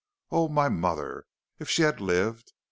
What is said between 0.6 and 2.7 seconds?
mother! if she had lived!